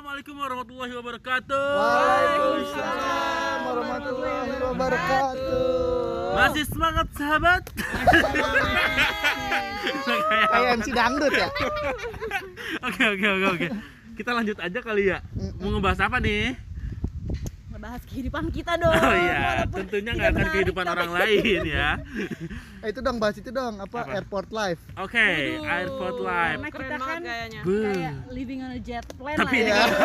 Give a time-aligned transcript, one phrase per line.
[0.00, 1.76] Assalamualaikum warahmatullahi wabarakatuh.
[1.76, 6.32] Waalaikumsalam warahmatullahi wabarakatuh.
[6.40, 7.62] Masih semangat sahabat?
[10.24, 11.52] Kayak MC dangdut ya.
[12.80, 13.68] Oke oke oke oke.
[14.16, 15.20] Kita lanjut aja kali ya.
[15.60, 16.56] Mau ngebahas apa nih?
[17.80, 18.92] Ngebahas kehidupan kita dong.
[18.92, 21.90] Oh iya, tentunya nggak akan kehidupan tapi- orang lain ya.
[22.80, 24.12] Eh, itu dong bahas itu dong apa, Apa?
[24.14, 24.80] airport life.
[24.96, 25.20] Oke,
[25.58, 26.56] airport live.
[26.56, 27.60] Karena Keren kita kan kayaknya.
[27.62, 29.76] Kayak living on a jet plane Tapi lah ya.
[29.76, 29.84] Ya.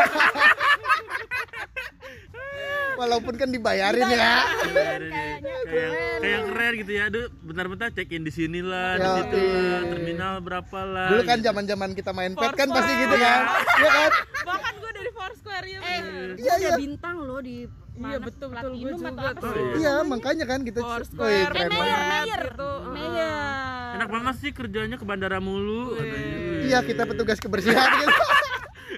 [2.96, 4.08] Walaupun kan dibayarin ya.
[4.08, 6.20] Kayaknya Kayaknya kayak keren.
[6.20, 7.04] kayak keren gitu ya.
[7.06, 9.56] Aduh, bentar-bentar check in di sini lah, di Ya, situ iya.
[9.56, 11.08] lah, terminal berapa lah.
[11.12, 11.48] Dulu kan gitu.
[11.48, 13.40] zaman-zaman kita main pet kan pasti gitu kan.
[13.74, 14.12] Iya kan?
[14.46, 14.85] Bahkan gue dari
[15.26, 16.02] Foursquare ya Eh,
[16.38, 16.76] Iya, ada iya.
[16.78, 17.66] bintang loh di
[17.96, 18.72] Iya, betul, betul.
[18.76, 19.50] Atau juga apa tuh.
[19.50, 19.64] sih?
[19.80, 21.26] Iya, makanya kan kita Foursquare.
[21.26, 22.06] Wih, Eh, keren Mayer, banget.
[22.06, 22.42] Mayer.
[22.46, 22.72] Gitu.
[22.92, 23.92] Mayer.
[23.96, 25.96] Enak banget sih kerjanya ke bandara mulu.
[25.96, 26.36] katanya.
[26.62, 28.14] Iya, kita petugas kebersihan gitu.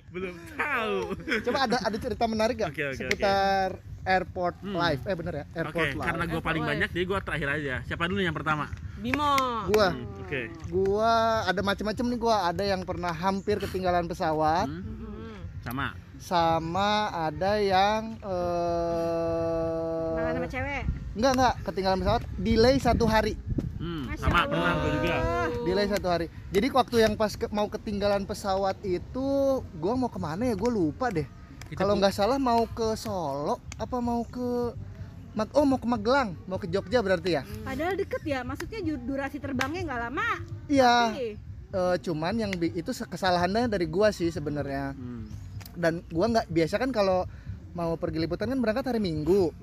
[0.10, 0.96] Belum tahu.
[1.44, 3.70] Coba ada ada cerita menarik gak Oke, oke, seputar
[4.04, 4.74] airport Hmm.
[4.74, 5.04] life?
[5.04, 6.02] Eh bener ya, airport life.
[6.02, 6.72] karena gue paling Live.
[6.72, 7.76] banyak, jadi gue terakhir aja.
[7.84, 8.66] Siapa dulu yang pertama?
[8.96, 9.36] Bimo.
[9.68, 10.50] Gua Hmm, Oke.
[10.68, 11.14] gua
[11.46, 15.38] ada macam-macam nih gua ada yang pernah hampir ketinggalan pesawat Hmm, Hmm.
[15.62, 15.94] sama.
[16.20, 20.84] Sama ada yang eh sama cewek.
[21.14, 23.34] enggak enggak ketinggalan pesawat delay satu hari
[23.78, 24.48] Hmm, Masya sama Allah.
[24.50, 25.16] pernah gue juga.
[25.64, 29.26] delay satu hari jadi waktu yang pas ke- mau ketinggalan pesawat itu
[29.76, 31.24] gua mau ke mana ya gue lupa deh
[31.68, 34.72] Kita kalau nggak salah mau ke Solo apa mau ke
[35.34, 39.00] Mag- oh mau ke Magelang mau ke Jogja berarti ya Padahal deket ya, maksudnya ju-
[39.00, 40.28] durasi terbangnya nggak lama.
[40.66, 41.14] iya
[41.68, 45.24] eh, cuman yang bi- itu se- kesalahannya dari gua sih sebenarnya Hmm.
[45.78, 47.30] Dan gua nggak biasa kan kalau
[47.72, 49.54] mau pergi liputan kan berangkat hari Minggu.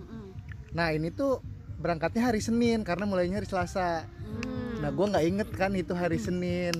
[0.70, 1.42] Nah ini tuh
[1.76, 4.06] berangkatnya hari Senin karena mulainya hari Selasa.
[4.06, 4.82] Mm.
[4.82, 6.72] nah gua nggak inget kan itu hari Senin.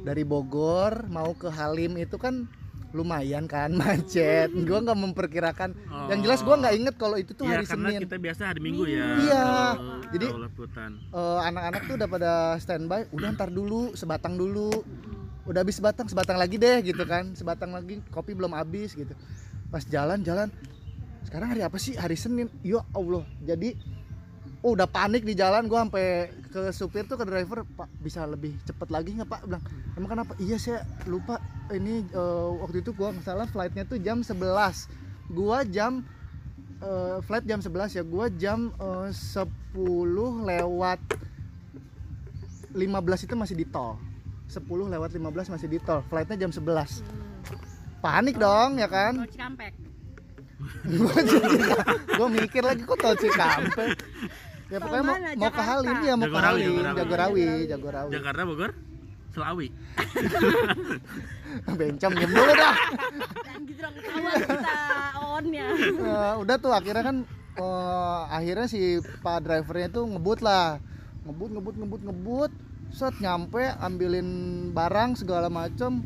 [0.00, 2.48] Dari Bogor mau ke Halim itu kan
[2.90, 4.48] lumayan kan macet.
[4.64, 5.70] Gua nggak memperkirakan.
[6.08, 8.00] Yang jelas gua nggak inget kalau itu tuh Iya, hari karena Senin.
[8.08, 9.06] kita biasa hari Minggu ya.
[9.20, 9.46] Iya.
[10.10, 10.32] Jadi-.
[11.12, 14.72] Eh, anak-anak tuh udah pada standby udah ntar dulu sebatang dulu
[15.48, 17.32] udah habis sebatang sebatang lagi deh gitu kan.
[17.32, 19.12] Sebatang lagi kopi belum habis gitu.
[19.72, 20.52] Pas jalan-jalan
[21.24, 21.96] sekarang hari apa sih?
[21.96, 22.48] Hari Senin.
[22.60, 23.24] Ya Allah.
[23.44, 23.76] Jadi
[24.60, 25.70] oh udah panik di jalan.
[25.70, 29.40] Gua sampai ke supir tuh ke driver pak bisa lebih cepet lagi nggak pak?
[29.48, 29.62] Bilang
[29.96, 30.32] emang kenapa?
[30.36, 31.40] Iya saya lupa.
[31.70, 34.34] Ini eh, waktu itu gua nggak salah flightnya tuh jam 11
[35.30, 36.02] gua jam
[36.82, 38.02] eh, flight jam 11 ya.
[38.04, 39.46] Gua jam eh, 10
[40.44, 41.00] lewat
[42.74, 44.09] 15 itu masih di tol
[44.50, 47.06] 10 lewat 15 masih di tol flightnya jam 11
[48.02, 49.72] panik dong ya kan Tol Cikampek.
[52.18, 53.94] gue mikir lagi kok tol Cikampek
[54.68, 55.28] ya Tol pokoknya mau, mana?
[55.38, 55.62] mau ke?
[55.62, 56.98] Halim ya mau ke Jagorawi, Halim Jagorawi.
[56.98, 58.70] Jagorawi Jagorawi Jakarta Bogor,
[59.30, 59.68] Selawi.
[61.78, 62.74] bencong diem dulu dah
[63.46, 64.74] Dan gitu dong kita
[65.40, 65.66] onnya.
[65.78, 67.16] Eh, udah tuh akhirnya kan
[67.58, 70.82] eh, akhirnya si pak drivernya tuh ngebut lah
[71.26, 72.52] ngebut ngebut ngebut ngebut
[72.90, 74.28] set nyampe ambilin
[74.74, 76.02] barang segala macem.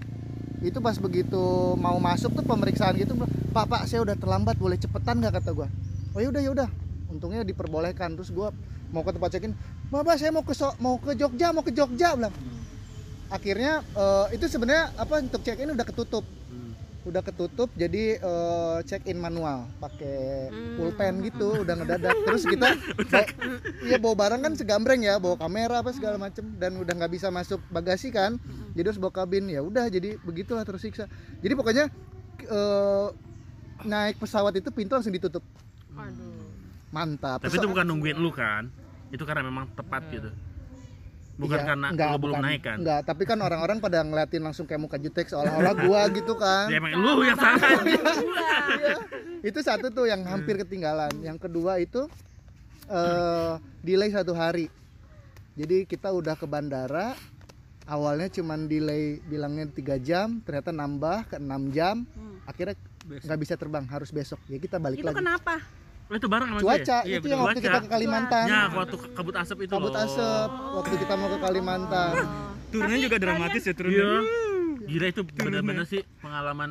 [0.64, 3.12] Itu pas begitu mau masuk tuh pemeriksaan gitu
[3.52, 5.40] pak pak saya udah terlambat boleh cepetan nggak?
[5.40, 5.68] kata gua.
[6.16, 6.68] Oh ya udah ya udah.
[7.12, 8.16] Untungnya diperbolehkan.
[8.16, 8.52] Terus gua
[8.92, 9.52] mau ke tempat check in
[9.90, 12.32] bapak saya mau ke So- mau ke Jogja mau ke Jogja bilang.
[13.32, 16.24] Akhirnya eh, itu sebenarnya apa untuk check in udah ketutup.
[16.52, 16.73] Hmm.
[17.04, 19.68] Udah ketutup jadi eh, check in manual.
[19.78, 20.48] Pakai
[20.80, 22.16] pulpen gitu udah ngedadak.
[22.24, 22.68] Terus kita
[23.12, 23.24] bawa,
[23.84, 26.44] iya bawa barang kan segambreng ya bawa kamera apa segala macem.
[26.56, 28.40] Dan udah nggak bisa masuk bagasi kan
[28.72, 29.46] jadi harus bawa kabin.
[29.52, 31.06] Ya udah jadi begitulah tersiksa.
[31.44, 31.92] Jadi pokoknya
[32.44, 33.08] eh,
[33.84, 35.44] naik pesawat itu pintu langsung ditutup.
[35.94, 36.42] Aduh.
[36.94, 37.42] mantap.
[37.42, 38.70] Tapi itu bukan nungguin lu kan?
[39.10, 40.30] Itu karena memang tepat gitu.
[41.34, 42.46] Bukan Iya, karena enggak, lu belum bukan.
[42.46, 42.76] naik kan?
[42.78, 46.78] enggak tapi kan orang-orang pada ngeliatin langsung kayak muka jutek seolah-olah gua gitu kan Ya
[46.78, 47.58] emang lu yang salah.
[47.84, 48.94] Iya.
[49.42, 52.06] itu satu tuh yang hampir ketinggalan yang kedua itu
[52.86, 54.70] eh delay satu hari
[55.54, 57.12] jadi kita udah ke bandara
[57.84, 62.40] awalnya cuman delay bilangnya tiga jam ternyata nambah ke 6 jam Hmm.
[62.44, 65.60] akhirnya nggak bisa terbang harus besok ya kita balik Itu lagi kenapa?
[66.04, 67.00] Oh, itu bareng sama cuaca dia?
[67.02, 67.66] Iya, itu betul, yang waktu cuaca.
[67.66, 70.04] kita ke Kalimantan Ya, waktu kabut asap itu kabut loh.
[70.04, 72.12] asap waktu kita mau ke Kalimantan
[72.68, 73.74] Turunnya juga dramatis ya Iya.
[73.74, 74.08] turunnya.
[74.84, 76.70] Gila itu benar-benar sih pengalaman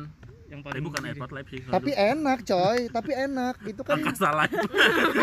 [0.54, 1.10] Yang Tapi paling bukan kiri.
[1.10, 1.60] airport live sih.
[1.66, 4.54] tapi enak coy tapi enak itu kan live.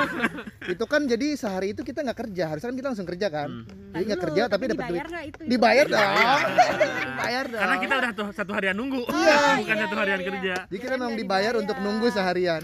[0.74, 3.92] itu kan jadi sehari itu kita nggak kerja harusnya kan kita langsung kerja kan Hmm.
[3.92, 5.42] jadi nggak kerja tapi dapat duit dibayar itu?
[5.45, 6.12] dibayar dong
[7.07, 9.38] dibayar dong Karena kita udah tuh satu harian nunggu, Iya.
[9.62, 10.28] bukan Iya, satu iya, harian iya.
[10.28, 10.54] kerja.
[10.66, 11.62] jadi kita memang Nggak dibayar dibayar.
[11.62, 12.62] untuk nunggu seharian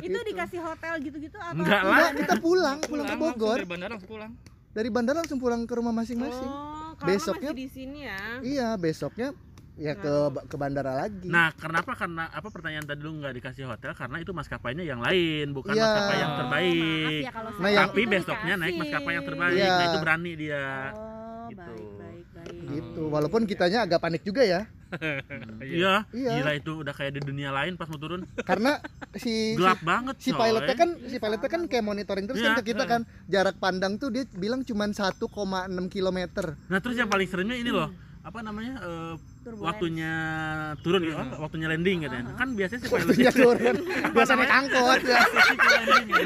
[0.00, 1.52] Itu dikasih hotel gitu-gitu apa?
[1.52, 1.90] Enggak lah.
[1.90, 4.30] Enggak, kita pulang pulang ke Bogor dari bandara langsung pulang.
[4.68, 8.20] dari bandara langsung pulang ke rumah masing-masing Oh, Besoknya- masih di sini ya.
[8.40, 9.30] iya besoknya
[9.78, 10.12] ya ke
[10.44, 14.30] ke bandara lagi Nah, kenapa karena apa pertanyaan tadi lu nggak dikasih hotel karena itu
[14.30, 15.86] maskapainya yang lain, bukan Iya.
[15.86, 16.74] maskapai yang Oh, terbaik.
[16.74, 18.80] maaf ya kalau Nah, yang- Tapi besoknya naik dikasih.
[18.84, 19.54] maskapai yang terbaik.
[19.56, 19.70] Iya.
[19.70, 20.64] Nah, itu berani dia.
[20.90, 21.62] Oh, Gitu.
[21.62, 22.60] baik baik baik.
[22.68, 24.60] gitu walaupun kitanya agak panik juga ya
[25.64, 26.04] Iya.
[26.10, 26.32] Iya.
[26.34, 28.24] Gila itu udah kayak di dunia lain pas mau turun.
[28.42, 28.80] karena
[29.14, 32.64] si Gelap banget, si pilotnya kan si pilotnya kan kayak monitoring terus kan Iya, ke
[32.66, 32.90] kita iya.
[32.90, 35.24] kan jarak pandang tuh dia bilang cuman 1,6
[35.88, 36.18] km
[36.66, 37.88] Nah, terus yang paling seringnya ini loh.
[38.28, 38.74] Apa namanya?
[39.40, 39.64] Turbulence.
[39.64, 40.12] waktunya
[40.84, 42.36] turun gitu, oh, waktunya landing katanya.
[42.36, 43.74] Kan biasanya si pilot waktunya turun
[44.16, 46.18] biasanya angkot ya for landing ya.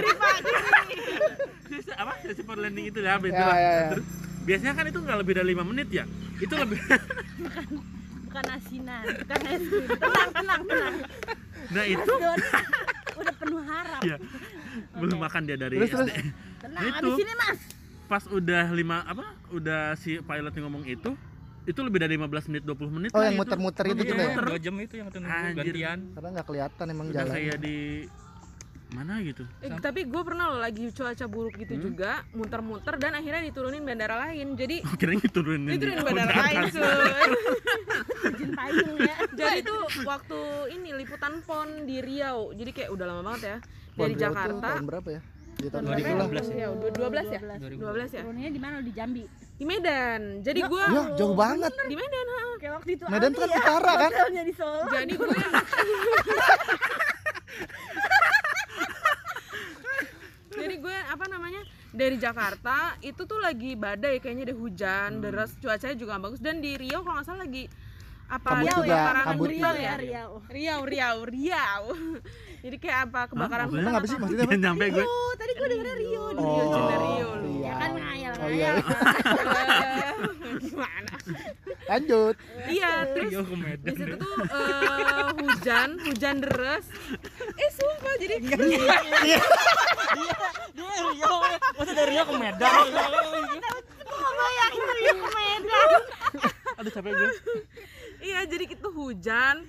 [1.70, 2.12] Sesi- apa
[2.58, 3.54] landing itu ya, betul Ya, lah.
[3.56, 3.88] ya, ya.
[3.94, 4.06] Terus
[4.42, 6.04] biasanya kan itu nggak lebih dari lima menit ya.
[6.42, 6.78] Itu lebih.
[8.26, 9.86] Bukan asinan, bukan es krim.
[9.92, 10.94] Tenang tenang tenang.
[11.70, 12.12] nah itu
[13.12, 14.02] udah penuh harap.
[14.02, 14.16] ya
[14.98, 16.08] belum makan dia dari Terus, terus.
[16.58, 17.06] Tenang, Itu.
[17.06, 17.58] abis ini mas.
[18.08, 19.36] Pas udah lima apa?
[19.52, 21.12] Udah si pilotnya ngomong itu,
[21.64, 23.40] itu lebih dari 15 menit 20 menit oh yang itu.
[23.40, 24.44] muter-muter itu Iya, juga ya muter.
[24.44, 25.56] dua jam itu yang tunggu Anjir.
[25.62, 27.76] gantian karena nggak kelihatan emang Udah jalan kayak di
[28.92, 29.48] mana gitu.
[29.58, 31.80] Eh, tapi gue pernah loh lagi cuaca buruk gitu Hmm?
[31.82, 36.56] juga muter-muter dan akhirnya diturunin bandara lain jadi Kira diturunin di diturunin oh, bandara lain
[36.60, 36.74] atas.
[36.74, 37.30] cuy
[38.28, 39.16] Izin payung ya.
[39.32, 40.40] jadi tuh waktu
[40.72, 43.56] ini liputan pon di Riau jadi kayak udah lama banget ya
[43.94, 45.20] dari Jakarta tahun berapa ya
[45.62, 46.52] di tahun Tahun berapa berapa lah ya?
[46.52, 47.40] Riau, dua- 12 ya?
[47.40, 47.78] 12.
[47.78, 49.24] 12 ya Turunnya di mana di Jambi?
[49.52, 52.40] di Medan jadi gue ya jauh banget di Medan ha.
[52.58, 54.82] Kayak waktu itu Medan kan ya, utara kan Hotelnya di Solo.
[54.88, 55.28] jadi gue
[60.52, 65.22] jadi gue apa namanya dari Jakarta itu tuh lagi badai kayaknya deh hujan Hmm.
[65.22, 67.64] deras cuacanya juga nggak bagus dan di Riau kalau nggak salah lagi
[68.28, 69.70] apa Kabut Riau juga, kabut hutan juga.
[69.78, 70.30] ya Riau.
[70.48, 71.82] Riau Riau Riau
[72.62, 74.18] jadi kayak apa kebakaran maksudnya hutan apa sih?
[74.22, 74.54] maksudnya apa?
[74.54, 75.02] nyampe gue.
[75.02, 77.50] Oh, tadi gua dengernya Rio di Rio, cinta Rio lu.
[77.58, 77.66] iya.
[77.66, 78.70] Ya kan ngayal oh iya.
[78.78, 80.16] ngayal.
[80.62, 81.14] gimana?
[81.90, 82.34] Lanjut.
[82.70, 86.86] Iya terus Rio ke di Medan situ tuh eh, hujan hujan deras.
[87.58, 88.78] Eh sumpah jadi Rio.
[91.74, 92.70] Masa dari Rio ke Medan.
[94.38, 95.88] Bayangin Rio ke Medan.
[96.78, 97.30] Aduh capek gue.
[98.22, 99.66] iya jadi itu hujan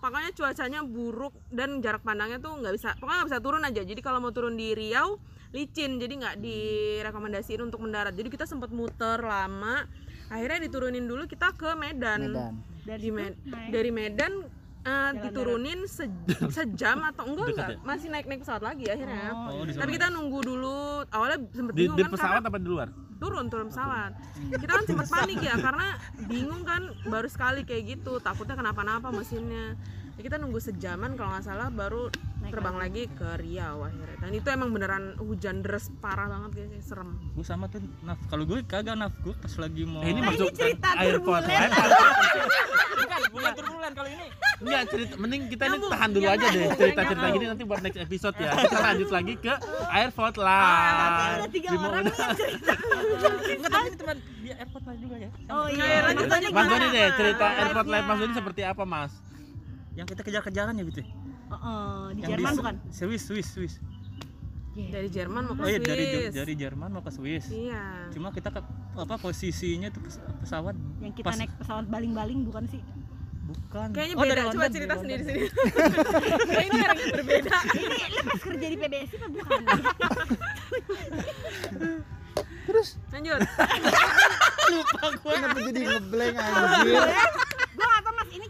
[0.00, 3.82] makanya cuacanya buruk dan jarak pandangnya tuh nggak bisa pokoknya nggak bisa turun aja.
[3.84, 5.20] Jadi kalau mau turun di Riau
[5.52, 6.00] licin.
[6.00, 8.16] Jadi nggak direkomendasiin untuk mendarat.
[8.16, 9.84] Jadi kita sempat muter lama
[10.30, 12.54] akhirnya diturunin dulu kita ke Medan, Medan.
[12.86, 13.70] Di Med- naik.
[13.70, 14.32] dari Medan
[14.80, 16.08] eh, diturunin se-
[16.56, 17.68] sejam atau enggak enggak.
[17.82, 19.30] masih naik naik pesawat lagi akhirnya.
[19.32, 21.04] Oh tapi kita nunggu dulu.
[21.06, 22.88] Awalnya sempet Di, bingung di kan pesawat apa di luar?
[23.20, 24.16] turun turun pesawat.
[24.48, 25.88] Kita kan sempat panik ya karena
[26.24, 28.16] bingung kan baru sekali kayak gitu.
[28.18, 29.76] Takutnya kenapa-napa mesinnya
[30.20, 32.12] ya, kita nunggu sejaman kalau nggak salah baru
[32.42, 37.16] terbang lagi ke Riau akhirnya dan itu emang beneran hujan deras parah banget guys serem
[37.30, 40.28] gue sama tuh naf kalau gue kagak naf gue pas lagi mau Eh, ini Nah,
[40.28, 41.70] ini masuk cerita airport turbulen.
[41.70, 41.72] live.
[42.98, 44.26] bukan bukan turbulen kalau ini
[44.60, 47.96] Enggak cerita, mending kita ini Nyambung, tahan dulu aja deh cerita-cerita gini nanti buat next
[47.98, 48.52] episode ya.
[48.52, 49.54] Kita lanjut lagi ke
[49.90, 51.38] airport Ah, live.
[51.38, 52.72] ada tiga orang nih cerita.
[52.76, 56.52] enggak tapi ini teman di airport lah juga ya Oh Iya, lanjut Mas aja, Doni
[56.52, 57.60] Mas Doni deh cerita Live-nya.
[57.62, 59.12] airport live Mas Doni seperti apa Mas?
[59.92, 61.08] Yang kita kejar-kejaran ya gitu ya?
[61.46, 62.74] Oh, oh, di Yang Jerman di- bukan?
[62.90, 63.74] Swiss Swiss Swiss.
[64.70, 67.50] Dari Jerman mau ke oh iya dari dari Jerman mau ke Swiss.
[67.50, 68.06] Iya.
[68.10, 68.60] Cuma kita ke
[68.92, 72.80] apa posisinya tuh pes- pesawat Yang kita pas naik pesawat baling-baling bukan sih?
[73.42, 73.90] bukan.
[73.90, 75.26] Kayaknya Oh, beda dari coba cerita dari sendiri London.
[75.26, 75.48] sendiri.
[76.48, 77.56] Kayak ini orang yang berbeda.
[77.82, 79.60] Ini lu pas kerja di PBSI apa bukan?
[82.62, 82.88] terus?
[83.10, 83.40] Lanjut.
[85.20, 87.02] Kenapa jadi ngeblank anjir
[87.70, 88.46] gue gak tau mas, ini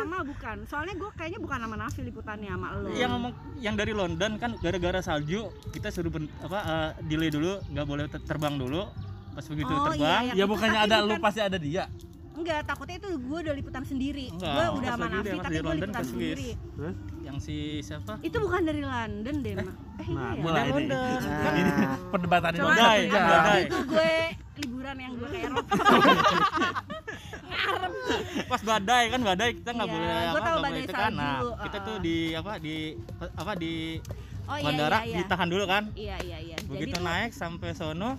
[0.00, 0.56] sama bukan?
[0.64, 4.50] Soalnya gue kayaknya bukan sama Nafi liputannya sama lo yang ngomong yang dari London kan
[4.56, 8.88] gara-gara salju kita suruh ben- apa eh, delay dulu nggak boleh te- terbang dulu
[9.30, 11.86] pas begitu Oh, terbang iya, Ya bukannya ada lu pasti ada dia.
[12.30, 15.60] Enggak, takutnya itu gue udah liputan sendiri Enggak, Gue udah sama Nafi tapi dari gue
[15.62, 16.10] London liputan Swiss.
[16.10, 16.94] sendiri Terus?
[17.20, 19.66] yang si siapa Itu bukan dari London deh, Mak
[20.00, 20.40] Eh Nah, iya ya?
[20.40, 20.72] mulai ini.
[20.72, 21.20] London.
[21.20, 21.72] Nah, Ini
[22.08, 23.24] perdebatan ini Coba jam.
[23.28, 23.62] badai.
[23.62, 24.12] Itu gue
[24.58, 25.74] liburan yang gue ke Eropa
[28.46, 31.12] pas badai kan badai kita nggak Iya, boleh apa tahu badai itu kan.
[31.12, 32.76] nah salju, kita tuh di apa di
[33.34, 33.74] apa di
[34.44, 35.16] Oh iya, bandara iya, iya.
[35.20, 35.82] ditahan dulu kan?
[35.94, 36.56] Iya, iya, iya.
[36.60, 38.10] Begitu Jadi tuh- naik sampai sono.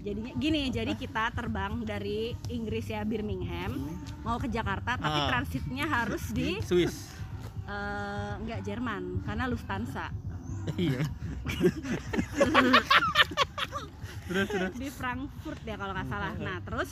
[0.00, 5.28] Jadinya gini jadi kita terbang dari Inggris ya Birmingham mau ke Jakarta tapi Ah.
[5.28, 7.12] transitnya harus di Swiss.
[7.66, 10.08] eh, nggak Jerman karena Lufthansa.
[10.76, 11.02] Iya.
[14.74, 16.32] Di Frankfurt ya kalau nggak salah.
[16.36, 16.88] Nah terus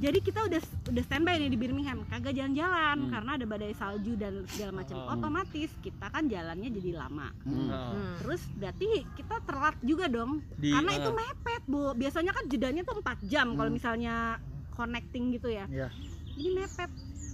[0.00, 3.10] jadi kita udah udah standby nih di Birmingham kagak jalan-jalan Hmm.
[3.10, 5.12] karena ada badai salju dan segala macam Oh.
[5.12, 7.68] otomatis kita kan jalannya jadi lama Hmm.
[7.68, 7.92] Oh.
[7.92, 8.14] Hmm.
[8.18, 12.82] terus berarti kita telat juga dong Di, karena eh, itu mepet bu biasanya kan jedanya
[12.82, 13.76] tuh 4 jam kalau Hmm.
[13.76, 14.14] misalnya
[14.72, 15.88] connecting gitu ya Iya.
[16.32, 16.88] ini mepet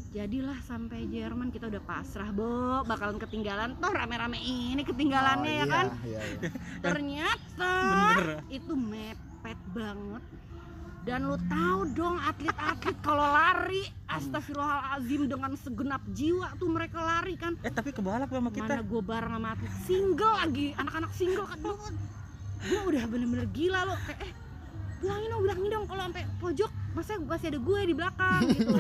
[0.09, 5.61] jadilah sampai Jerman kita udah pasrah bo bakalan ketinggalan toh rame-rame ini ketinggalannya Oh, ya
[5.61, 6.51] iya, kan iya, iya.
[6.81, 7.73] ternyata
[8.17, 10.23] bener itu mepet banget
[11.07, 17.55] dan lu tahu dong atlet-atlet kalau lari astagfirullahalazim dengan segenap jiwa tuh mereka lari kan?
[17.63, 18.67] Eh tapi kebalap sama kita.
[18.67, 19.71] Mana gue bareng sama atlet?
[19.87, 21.59] Single lagi anak-anak single kan?
[21.63, 24.33] Gue udah bener-bener gila loh kayak eh
[24.97, 28.73] bilangin dong bilangin dong kalau sampai pojok masa masih ada gue di belakang gitu.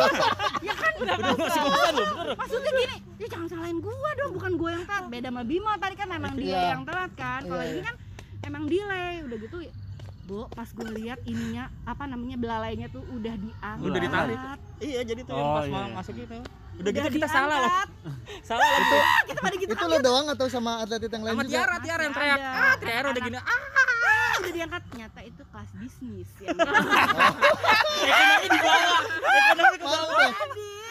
[0.68, 0.92] Ya kan?
[0.98, 5.04] Udah masih bisa loh maksudnya gini ya jangan salahin gue dong bukan gue yang telat.
[5.12, 6.62] Beda sama Bimo tadi kan emang dia Iya.
[6.72, 7.40] yang telat kan.
[7.44, 7.84] Kalau Iya, ini iya.
[7.84, 7.94] kan
[8.48, 9.58] emang delay udah gitu
[10.28, 13.80] Bu, pas gue lihat ininya apa namanya belalainya tuh udah diangkat.
[13.80, 14.38] Udah ditarik.
[14.78, 15.96] iya jadi tuh Oh, yang pas iya, mau iya.
[15.96, 16.36] masuk itu
[16.78, 17.88] udah gitu kita salah loh diangkat.
[18.48, 21.42] salah loh itu Kita pada gitu Itu lo doang atau sama atlet yang lain sama
[21.42, 21.56] juga?
[21.56, 23.60] Tiara Tiara yang teriak ah Tiara udah gini ah
[23.98, 26.48] Ah, udah diangkat ternyata itu kelas bisnis ya.
[28.06, 30.30] ekonomi di bawah ekonomi ke bawah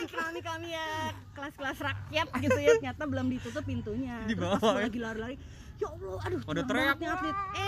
[0.08, 0.88] kami kami ya
[1.32, 4.17] kelas-kelas rakyat gitu ya ternyata belum ditutup pintunya.
[4.25, 4.84] Di bawah, ya.
[4.84, 5.36] lagi lari-lari
[5.77, 6.96] ya Allah aduh curang teriak.
[6.98, 7.67] atlet eh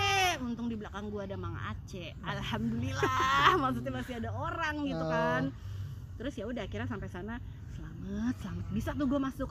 [1.00, 2.12] belakang gua ada Mang Aceh.
[2.20, 5.08] Alhamdulillah maksudnya masih ada orang gitu Oh.
[5.08, 5.44] kan.
[6.20, 7.36] Terus ya udah akhirnya sampai sana
[7.72, 8.65] selamat selamat.
[8.75, 9.50] Bisa tuh gua masuk.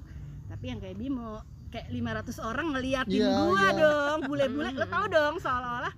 [0.53, 1.41] Tapi yang kayak Bimo
[1.73, 3.69] kayak 500 orang ngeliatin Iya, gua iya.
[3.81, 4.71] dong bule-bule.
[4.81, 5.95] Lo tau dong seolah-olah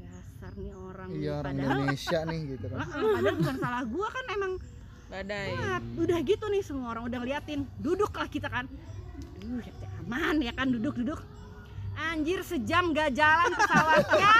[0.00, 2.66] dasar nih orang Iya orang padahal Indonesia nih gitu.
[2.68, 2.78] Kan.
[2.84, 4.52] Padahal bukan salah gua kan emang
[5.08, 5.48] badai.
[5.56, 7.60] Nah, udah gitu nih semua orang udah ngeliatin.
[7.80, 8.68] Duduk lah kita kan.
[10.04, 11.24] Aman ya kan duduk duduk
[11.96, 14.30] anjir sejam gak jalan pesawatnya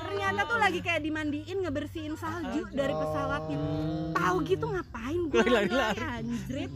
[0.00, 3.58] ternyata tuh lagi kayak dimandiin ngebersihin salju dari pesawatnya
[4.12, 5.70] tahu gitu ngapain gue Lari-lari.
[5.70, 6.72] lari anjrit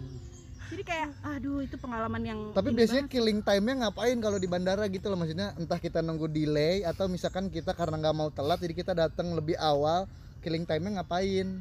[0.72, 3.12] jadi kayak aduh itu pengalaman yang Tapi biasanya banget.
[3.12, 7.52] killing time-nya ngapain kalau di bandara gitu loh maksudnya entah kita nunggu delay atau misalkan
[7.52, 10.08] kita karena nggak mau telat jadi kita datang lebih awal
[10.40, 11.60] killing time-nya ngapain?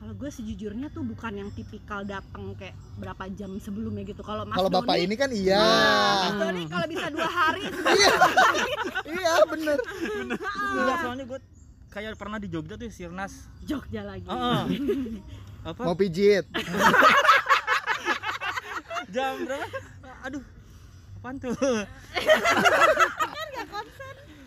[0.00, 4.56] Kalau gue sejujurnya tuh bukan yang tipikal datang kayak berapa jam sebelumnya gitu kalau Mas
[4.56, 5.60] Kalau bapak ini kan iya.
[6.24, 8.12] Mas Doni kalau bisa dua hari iya.
[9.04, 9.76] iya bener.
[10.72, 11.38] enggak soalnya gue
[11.92, 14.62] kayak pernah di Jogja tuh Sirnas Jogja lagi Heeh.
[15.68, 16.48] apa Mau pijit.
[19.14, 19.66] jam berapa
[20.24, 20.44] aduh
[21.20, 21.52] apaan tuh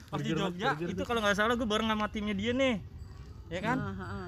[0.10, 2.82] pas di Jogja itu kalau nggak salah gue bareng sama timnya dia nih
[3.54, 4.28] ya kan ah, ah.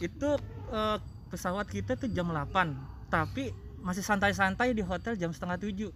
[0.00, 0.28] Itu
[0.68, 2.48] eh, pesawat kita tuh jam 8
[3.08, 5.92] tapi masih santai-santai di hotel jam setengah tujuh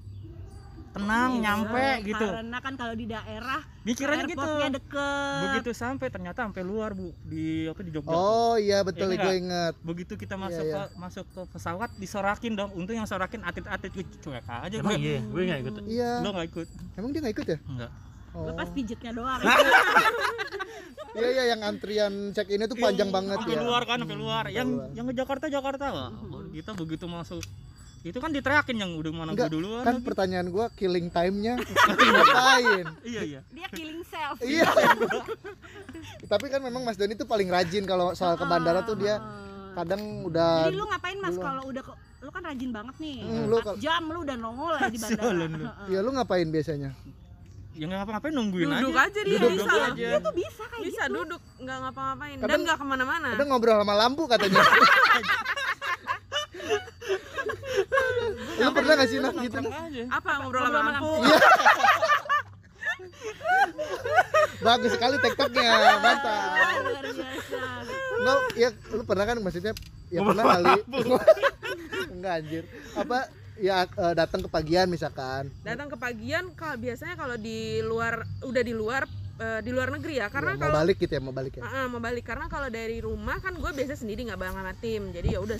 [0.93, 5.41] tenang Iya, nyampe gitu Karena kan kalau di daerah mikirannya gitu deket.
[5.43, 9.35] begitu sampai ternyata sampai luar bu di apa di Jogja Oh iya betul Iya gue
[9.35, 9.75] inget.
[9.81, 10.85] begitu kita masuk iya.
[10.85, 15.01] ke masuk ke pesawat disorakin dong untung yang sorakin atlet-atlet gue cuek aja Emang gue
[15.01, 15.75] iya, gue nggak ikut.
[15.89, 16.11] Iya.
[16.21, 17.59] lo nggak ikut Emang dia nggak ikut ya?
[17.65, 17.91] enggak
[18.33, 18.47] Oh.
[18.47, 19.41] Lepas pijetnya doang.
[21.13, 23.61] Iya iya yang antrian check ini tuh panjang banget sampai ya.
[23.61, 24.89] luar kan sampai luar yang luar.
[24.97, 26.09] yang ke Jakarta Jakarta Wah,
[26.49, 27.45] kita begitu masuk
[28.01, 30.07] itu kan diteriakin yang udah mana gue Enggak, duluan Kan lagi.
[30.09, 31.61] pertanyaan gua killing time-nya
[32.17, 32.87] ngapain?
[33.05, 34.41] iya iya Dia killing self.
[34.41, 34.65] Iya.
[36.33, 39.77] Tapi kan memang Mas Doni tuh paling rajin kalau soal ke bandara tuh dia Ah.
[39.79, 43.17] kadang udah Jadi lu ngapain mas kalau udah ke, lu kan rajin banget nih.
[43.21, 45.23] Hmm, lu 4 kal- jam lu udah nongol ya di bandara.
[45.23, 45.65] Sialan lu.
[45.65, 45.87] Heeh.
[45.89, 46.91] ya lu ngapain biasanya?
[47.73, 49.93] Yang nggak ngapa-ngapain nungguin duduk aja aja dia Duduk bisa aja.
[49.97, 51.15] Dia tuh bisa kayak bisa gitu.
[51.17, 54.61] duduk nggak ngapa-ngapain dan nggak ke mana-mana Kadang ngobrol sama lampu katanya.
[58.63, 59.59] lu pernah gak sih nak gitu?
[59.59, 61.39] Aja apa ngobrol sama lampu Iya.
[64.63, 66.55] Bagus sekali TikToknya, mantap.
[68.15, 69.73] Enggak, ya lu pernah kan maksudnya
[70.07, 70.73] ya pernah kali.
[72.15, 72.65] Enggak anjir.
[72.95, 73.19] Apa
[73.63, 75.47] ya eh, datang ke pagian misalkan.
[75.63, 79.07] datang ke pagian kalau biasanya kalau di luar udah di luar
[79.39, 81.63] eh, di luar negeri ya karena Ya, mau kalau balik gitu ya, mau balik ya.
[81.63, 82.25] Ah, mau balik.
[82.27, 85.03] Karena kalau dari rumah kan gue biasa sendiri nggak bareng sama tim.
[85.15, 85.59] Jadi ya udah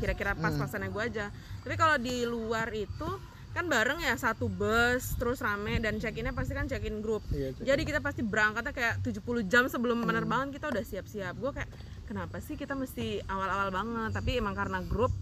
[0.00, 1.26] kira-kira pas-pasannya gue aja.
[1.60, 3.08] Tapi kalau di luar itu
[3.54, 7.22] kan bareng ya satu bus terus rame dan check innya pasti kan check in grup.
[7.30, 7.62] Iya, cek.
[7.62, 11.38] jadi kita pasti berangkatnya kayak 70 jam sebelum penerbangan kita udah siap-siap.
[11.38, 11.70] Gue kayak
[12.10, 14.10] kenapa sih kita mesti awal-awal banget?
[14.10, 15.14] Tapi emang karena grup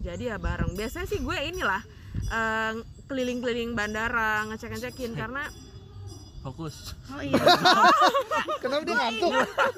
[0.00, 0.74] jadi ya bareng.
[0.74, 1.82] Biasanya sih gue inilah
[2.32, 2.72] eh,
[3.06, 5.14] keliling-keliling bandara ngecek-ngecekin.
[5.14, 5.46] Karena
[6.46, 6.94] Fokus.
[7.10, 7.42] Oh iya.
[8.62, 9.32] Kenapa dia ngantuk?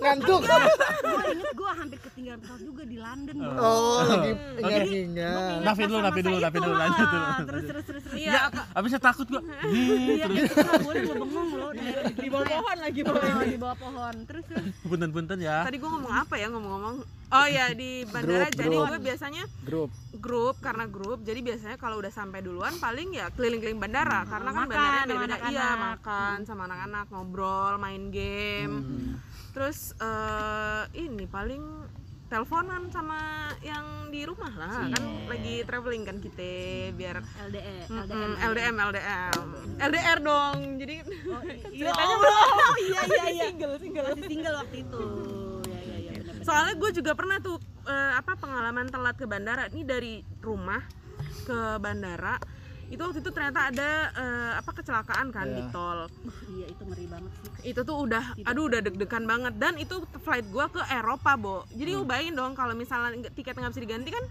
[0.05, 0.41] Ngantuk.
[0.45, 3.35] gue inget gue hampir ketinggalan pesawat juga di London.
[3.57, 5.65] Oh, lagi ingat-ingat.
[5.65, 7.25] Nafin dulu, nafin dulu, itu, nafin dulu, lanjut dulu.
[7.25, 8.21] Terus terus terus terus.
[8.21, 9.41] iya Abis saya takut gua.
[10.19, 11.69] Iya, itu nggak boleh lo bengong lo
[12.25, 14.15] di bawah pohon lagi Oh, di bawah pohon.
[14.29, 14.65] Terus terus.
[14.85, 15.65] Punten-punten ya.
[15.65, 16.97] tadi gue ngomong apa ya ngomong-ngomong
[17.29, 19.91] oh ya di bandara Grup, jadi gue biasanya Grup.
[20.19, 24.65] grup karena grup jadi biasanya kalau udah sampai duluan paling ya keliling-keliling bandara karena kan
[24.65, 28.75] makan sama beda-beda iya makan sama anak-anak ngobrol main game.
[28.77, 29.12] Hmm.
[29.49, 31.62] terus eh ini paling
[32.27, 33.19] teleponan sama
[33.59, 34.87] yang di rumah lah.
[34.87, 35.27] Kan Iya.
[35.27, 36.53] lagi traveling kan kita
[36.93, 39.35] biar LDE Mm, LDM LDM LDM
[39.81, 40.97] LDR dong jadi
[41.27, 41.88] Oh, iya.
[41.88, 42.37] ceritanya Oh, belum
[42.85, 43.45] iya iya iya.
[43.49, 44.05] single single.
[44.07, 45.00] Masih single waktu itu.
[45.65, 46.45] Ya ya ya benar-benar.
[46.45, 49.67] soalnya gue juga pernah tuh eh, apa pengalaman telat ke bandara.
[49.67, 50.85] Ini dari rumah
[51.43, 52.37] ke bandara
[52.88, 55.71] itu waktu itu ternyata ada eh, apa kecelakaan kan di Iya.
[55.71, 55.99] tol.
[56.49, 57.71] Iya itu ngeri banget sih.
[57.71, 59.54] Itu tuh udah Tidak aduh udah deg-degan banget.
[59.57, 61.57] Dan itu flight gua ke Eropa bo.
[61.71, 62.04] Jadi Hmm.
[62.04, 64.25] bayangin dong kalau misalnya tiket nggak bisa diganti kan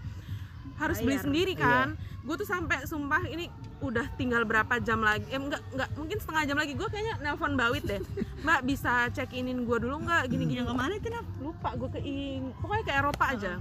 [0.78, 1.60] harus beli sendiri Iya.
[1.60, 1.88] kan.
[2.20, 6.42] Gue tuh sampai sumpah ini udah tinggal berapa jam lagi eh enggak enggak mungkin setengah
[6.44, 6.72] jam lagi.
[6.72, 8.00] Gue kayaknya nelpon bawit deh.
[8.44, 10.26] Mbak bisa check inin gue dulu nggak?
[10.26, 11.08] Gini gini yang ke mana itu
[11.38, 13.52] lupa gue ke in- pokoknya ke Eropa aja.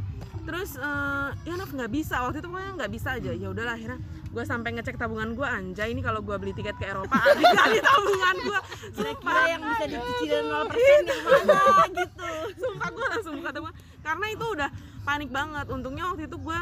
[0.44, 2.22] Terus eh, ya Naf nggak bisa.
[2.22, 3.32] Waktu itu pokoknya nggak bisa aja.
[3.32, 6.86] Ya udahlah akhirnya gue sampai ngecek tabungan gue anjay ini kalau gue beli tiket ke
[6.86, 8.60] Eropa habis kali tabungan gue
[8.94, 12.30] kira-kira yang bisa dicicilin 0% yang mana gitu.
[12.58, 13.76] Sumpah gue langsung buka tabungan.
[14.00, 14.70] Karena itu udah
[15.02, 15.66] panik banget.
[15.68, 16.60] Untungnya waktu itu gue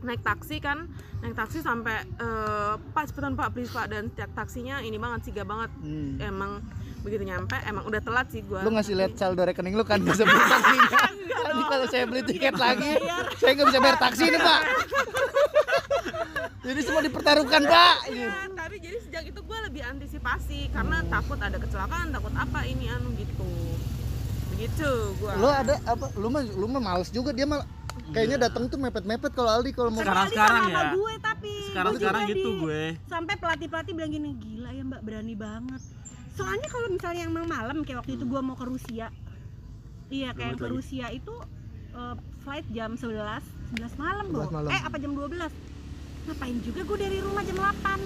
[0.00, 0.88] naik taksi kan
[1.20, 5.42] naik taksi sampai eh, pak cepetan pak please pak dan tiap taksinya ini banget siga
[5.42, 6.16] banget Hmm.
[6.16, 6.60] emang
[7.00, 10.22] begitu nyampe emang udah telat sih gue Lu ngasih lihat saldo rekening lu kan bisa
[10.22, 10.88] beli taksinya.
[11.40, 12.92] Tadi kalau saya beli tiket lagi,
[13.34, 14.60] saya nggak bisa bayar taksi ini, Pak.
[16.60, 17.96] Jadi semua dipertaruhkan, Pak.
[18.06, 22.86] Ya, tapi jadi sejak itu gue lebih antisipasi karena takut ada kecelakaan takut apa ini
[22.86, 23.48] anu gitu
[24.50, 26.06] begitu gue Lu ada apa?
[26.14, 27.64] Lu mah lu mah males juga dia mah
[28.10, 30.82] kayaknya datang tuh mepet-mepet kalau Aldi kalau mau Sekarang- sekarang ya.
[30.92, 34.70] gue tapi sekarang Gue sekarang juga gitu di- gue sampai pelatih pelatih bilang gini gila
[34.70, 35.82] ya mbak berani banget
[36.30, 39.06] soalnya kalau misalnya emang malam kayak waktu itu gue mau ke Rusia
[40.08, 40.72] iya kayak ke lagi.
[40.72, 41.34] Rusia itu
[41.90, 43.14] eh, flight jam 11
[43.76, 44.40] 11 malam 11 Bo.
[44.50, 44.68] malam.
[44.68, 45.52] eh apa jam 12
[46.22, 48.00] ngapain juga gue dari rumah jam 8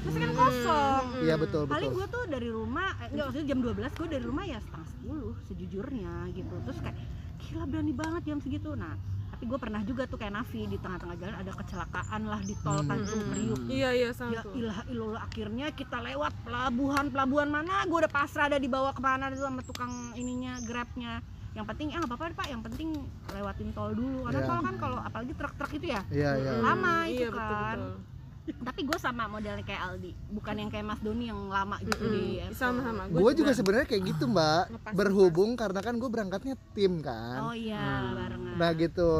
[0.00, 2.00] terus kan kosong Iya betul paling betul.
[2.00, 5.46] gue tuh dari rumah eh, enggak maksudnya jam 12 gue dari rumah ya setengah 10
[5.46, 6.96] sejujurnya gitu terus kayak
[7.40, 8.96] gila berani banget jam segitu nah
[9.40, 12.76] tapi gue pernah juga tuh kayak Nafi di tengah-tengah jalan ada kecelakaan lah di tol
[12.76, 12.92] Hmm.
[12.92, 14.52] Tanjung Priuk iya iya sama ya tuh.
[14.52, 19.32] ilah ilallah akhirnya kita lewat pelabuhan pelabuhan mana gue udah pasrah ada dibawa ke mana
[19.32, 23.88] tuh sama tukang ininya grabnya yang penting ya nggak apa-apa pak yang penting lewatin tol
[23.90, 24.48] dulu karena Iya.
[24.52, 26.50] tol kan kalau apalagi truk-truk itu ya Iya iya.
[26.52, 27.76] Mm, lama itu iya, betul, kan.
[27.80, 28.19] betul.
[28.52, 32.14] Tapi gue sama modelnya kayak Aldi bukan yang kayak Mas Doni yang lama gitu Mm-mm.
[32.14, 32.56] di Apple.
[32.56, 34.64] sama-sama Gue juga sebenarnya kayak gitu mbak.
[34.70, 37.50] Lepas, Berhubung karena kan gue berangkatnya tim kan.
[37.50, 38.16] oh iya Hmm.
[38.16, 39.10] barengan Nah gitu.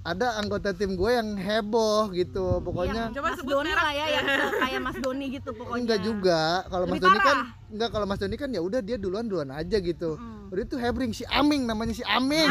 [0.00, 2.64] Ada anggota tim gue yang heboh gitu.
[2.64, 4.24] Pokoknya Yang Coba Mas Doni lah ya yang
[4.56, 6.42] kayak Mas Doni gitu pokoknya enggak juga.
[6.72, 7.36] Kalau Mas Doni kan
[7.68, 10.16] enggak kalau Mas Doni kan ya udah dia duluan duluan aja gitu.
[10.16, 10.48] Mm.
[10.50, 12.48] Udah itu hebring si Aming namanya si Aming.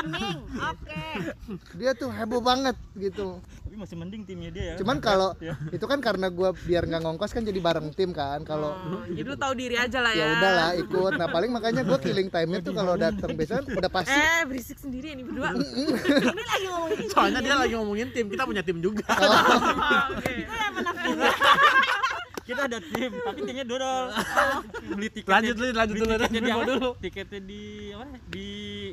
[0.00, 1.04] Aming oke
[1.76, 3.36] dia tuh heboh banget gitu.
[3.72, 4.74] Tapi masih mending timnya dia ya.
[4.76, 5.56] Cuman kalau Ya.
[5.72, 8.44] itu kan karena gue biar nggak ngongkos kan jadi bareng tim kan.
[8.44, 10.32] Kalau Oh, jadi lu tahu diri aja lah ya ya.
[10.36, 11.12] udahlah ikut.
[11.16, 14.12] Nah paling makanya gue killing time itu kalau datang biasanya udah pasti.
[14.12, 15.56] eh berisik sendiri ini berdua.
[16.36, 19.08] Ini lagi ngomongin soalnya dia lagi ngomongin tim kita punya tim juga.
[19.08, 20.32] Oke.
[20.36, 21.16] Itu yang menafsir
[22.62, 24.04] kita ada tim tapi timnya dodol.
[24.94, 26.70] Beli tiket Lanjut, Lin, lanjut dulu, tiketnya di dulu, apa?
[26.70, 26.88] dulu.
[27.02, 28.48] tiketnya di apa di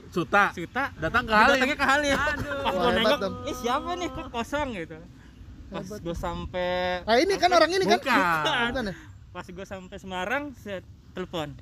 [0.09, 0.43] Suta.
[0.57, 0.83] Suta.
[0.97, 1.53] Datang ke Halim.
[1.53, 2.17] Datangnya ke Halim.
[2.17, 2.61] Aduh.
[2.65, 4.09] pas gue nengok eh siapa nih?
[4.09, 4.67] Kok kosong?
[4.73, 4.97] gitu.
[5.69, 6.69] Pas gue sampai
[7.05, 7.99] Nah ini kan orang ini kan.
[8.01, 8.83] Bukan.
[8.89, 8.93] Ya?
[9.29, 10.81] pas gue sampai Semarang saya
[11.13, 11.53] telepon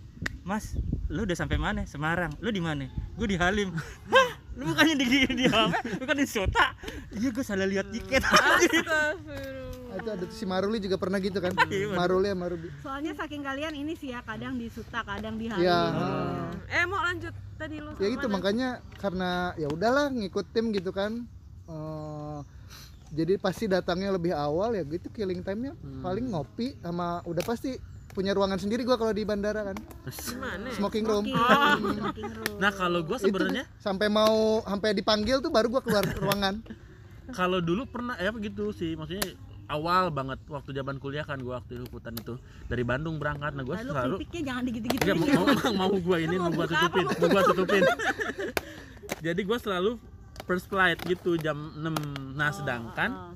[0.47, 0.79] Mas
[1.11, 1.83] lu udah sampai mana?
[1.83, 2.31] Semarang.
[2.39, 2.87] Lu di mana?
[3.19, 3.75] Gue di Halim.
[4.11, 4.29] Hah?
[4.55, 5.83] Lu bukannya di di, di apa?
[5.99, 6.71] Bukan di Suta?
[7.11, 8.23] Iya gue salah lihat tiket.
[8.23, 9.66] Astagfirullah.
[9.97, 11.51] Itu ada tuh si Maruli juga pernah gitu kan.
[11.67, 11.91] Iya.
[11.91, 12.69] Maruli ya Maruli.
[12.79, 15.81] soalnya saking kalian ini sih ya kadang di Suta kadang di Halim Iya.
[16.69, 18.33] eh mau lanjut tadi lu ya sama gitu mana?
[18.33, 21.25] makanya karena ya udahlah ngikut tim gitu kan
[21.67, 22.39] Eh,
[23.09, 25.99] jadi pasti datangnya lebih awal ya gitu killing time-nya Hmm.
[25.99, 27.75] paling ngopi sama udah pasti
[28.09, 30.73] punya ruangan sendiri gua kalau di bandara kan gimana ya?
[30.73, 32.55] smoking room Smoking, smoking room.
[32.55, 36.63] nah kalau gue Itu sebenarnya sampai mau sampai dipanggil tuh baru gua keluar ruangan
[37.37, 39.27] kalau dulu pernah ya begitu sih maksudnya
[39.67, 42.39] awal banget waktu zaman kuliah kan gua waktu liputan itu.
[42.67, 46.17] Dari Bandung berangkat nah gue Lalu selalu kritiknya jangan digitu-gitu Enggak, mau, mau, mau gua
[46.19, 47.19] ini mau buka tutupin apa?
[47.19, 47.83] mau gua tutupin.
[49.23, 49.91] Jadi gua selalu
[50.47, 53.35] first flight gitu jam 6 nah sedangkan Oh, oh.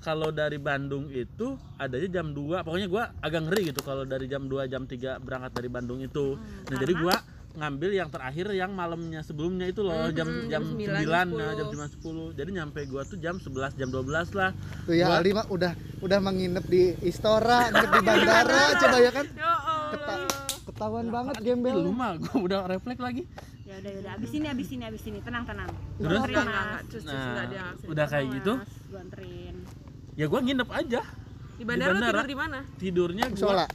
[0.00, 4.48] kalau dari Bandung itu adanya jam 2 pokoknya gua agak ngeri gitu kalau dari jam
[4.48, 6.38] 2 jam 3 berangkat dari Bandung itu.
[6.38, 7.16] Hmm, nah jadi gua
[7.56, 11.52] ngambil yang terakhir yang malamnya sebelumnya itu loh jam Hmm, jam jam 9 9, nah,
[11.52, 12.36] jam 9 10 10.
[12.36, 14.50] jadi nyampe gua tuh jam 11 jam 12 lah.
[14.84, 19.10] Tuh ya Gua- Aldi mah udah udah menginap di Istora nginep di bandara coba ya
[19.10, 19.26] kan?
[19.32, 19.90] Ya Allah.
[19.90, 20.28] Keta-
[20.66, 23.22] ketahuan banget gembel lu mah gua udah refleks lagi.
[23.64, 24.12] Ya udah ya udah.
[24.14, 25.18] Abis ini abis ini abis ini.
[25.20, 25.68] Tenang tenang.
[25.96, 26.20] Terus?
[26.20, 26.44] Gua
[26.84, 27.86] cus, cus, nah ngasih.
[27.88, 28.52] udah kayak gitu?
[28.86, 29.56] gua anterin.
[30.14, 31.00] Ya gua nginep aja.
[31.56, 32.12] Di bandara, lu bandara.
[32.12, 32.58] tidur di mana?
[32.76, 33.66] Tidurnya gua musola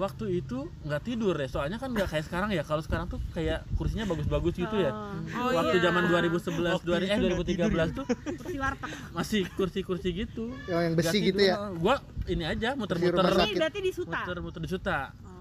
[0.00, 2.64] waktu itu nggak tidur ya soalnya kan nggak kayak sekarang ya.
[2.64, 4.90] Kalau sekarang tuh kayak kursinya bagus-bagus gitu ya.
[5.36, 5.92] Oh, waktu iya.
[5.92, 8.90] zaman 2011 Waktu 2000, eh itu nggak tidur 2013 tuh kursi warteg.
[9.12, 10.44] masih kursi-kursi gitu.
[10.64, 11.54] Yang, yang besi gitu ya?
[11.76, 13.20] Gua ini aja muter-muter.
[13.20, 14.18] ini berarti di Suta?
[14.24, 14.98] Muter muter di Suta.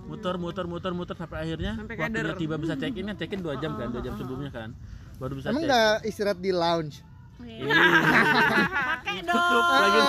[0.09, 2.37] Muter muter muter muter sampai akhirnya Sampai waktunya keder.
[2.37, 4.69] tiba bisa check in kan check in dua jam kan dua jam sebelumnya kan.
[5.15, 7.05] Baru bisa emang nggak istirahat di lounge?
[7.39, 7.71] Iya.
[9.09, 9.65] Pakai tutup dong.
[9.81, 10.01] Lagi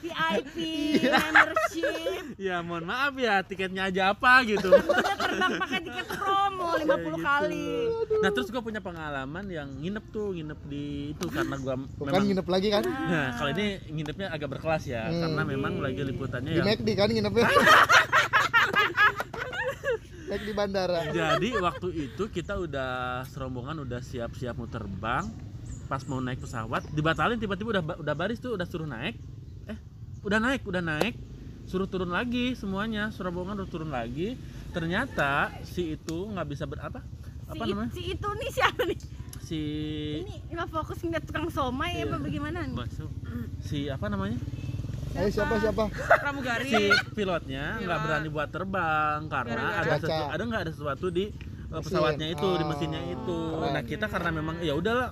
[0.00, 0.56] VIP
[1.04, 2.24] membership.
[2.40, 4.72] Ya mohon maaf ya tiketnya aja apa gitu.
[4.72, 7.20] Udah terbang pakai tiket promo 50 Kayak gitu.
[7.20, 7.68] kali.
[8.16, 12.08] Nah terus gua punya pengalaman yang nginep tuh nginep di itu karena gua Tuh kan
[12.08, 12.84] memang nginep lagi kan?
[12.88, 13.36] Nah.
[13.36, 15.20] Kalau ini nginepnya agak berkelas ya Hmm.
[15.20, 17.44] karena memang lagi liputannya di yang McD kan nginepnya?
[20.30, 21.00] Naik di bandara.
[21.10, 22.90] Jadi waktu itu kita udah
[23.26, 25.26] serombongan udah siap-siap mau terbang.
[25.90, 29.18] Pas mau naik pesawat, dibatalin tiba-tiba udah udah baris tuh udah suruh naik.
[29.66, 29.74] Eh,
[30.22, 31.18] udah naik, udah naik.
[31.66, 34.38] Suruh turun lagi semuanya, serombongan udah turun lagi.
[34.70, 37.02] Ternyata si itu nggak bisa ber apa?
[37.02, 37.90] si, Apa namanya?
[37.90, 38.98] si itu nih siapa nih
[39.40, 39.60] Si
[40.22, 42.06] ini nggak fokus ngeliat tukang somai Iya.
[42.06, 43.10] apa bagaimana nih Bakso.
[43.60, 44.38] si apa namanya?
[45.12, 46.70] ayo siapa siapa Pramugari.
[46.70, 48.06] Si pilotnya nggak Pilot.
[48.06, 50.06] berani buat terbang karena ada cuaca.
[50.06, 51.24] sesu, ada nggak ada sesuatu di
[51.66, 51.82] Mesin.
[51.82, 53.38] pesawatnya itu, di Oh, mesinnya itu.
[53.52, 53.70] keren.
[53.72, 55.10] Nah, kita karena memang ya udahlah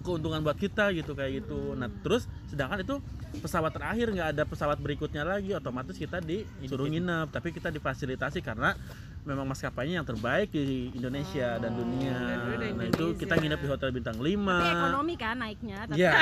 [0.00, 1.72] keuntungan buat kita gitu kayak gitu.
[1.72, 3.00] Nah, terus sedangkan itu
[3.40, 8.76] pesawat terakhir nggak ada pesawat berikutnya lagi, otomatis kita disuruh nginep, tapi kita difasilitasi karena
[9.20, 12.12] memang maskapainya yang terbaik di Indonesia dan dunia.
[12.12, 13.20] dan udah di Nah, itu Indonesia.
[13.20, 14.56] kita nginep di hotel bintang 5.
[14.58, 16.12] tapi ekonomi kan naiknya tapi Iya.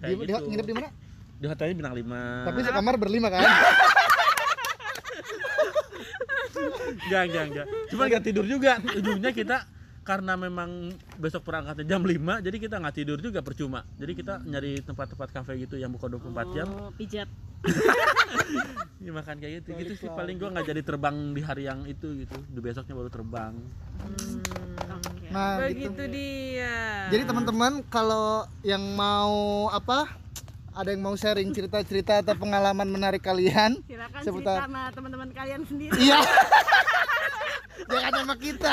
[0.02, 0.46] di, gitu.
[0.48, 0.88] nginep di mana
[1.34, 2.46] Di hotelnya bintang 5.
[2.46, 3.42] tapi sekamar berlima kan
[7.02, 7.66] Enggak, enggak, enggak.
[7.88, 8.78] Cuma enggak tidur juga.
[8.92, 9.56] Ujungnya kita
[10.02, 13.86] karena memang besok perangkatnya jam 5 jadi kita nggak tidur juga percuma.
[13.94, 16.66] Jadi kita nyari tempat-tempat kafe gitu yang buka 24 jam.
[16.70, 17.30] Oh, pijat.
[19.02, 19.74] Ya, makan kayak gitu.
[19.74, 22.38] Gitu sih paling gua nggak jadi terbang di hari yang itu gitu.
[22.38, 23.50] Di besoknya baru terbang.
[25.02, 25.26] Oke.
[25.34, 25.90] nah gitu.
[25.90, 27.10] Begitu dia.
[27.10, 30.06] jadi teman-teman kalau yang mau apa
[30.70, 35.62] ada yang mau sharing cerita-cerita atau pengalaman menarik kalian silakan Seputar- cerita sama teman-teman kalian
[35.66, 35.98] sendiri.
[35.98, 36.18] Iya.
[37.90, 38.72] Jangan sama kita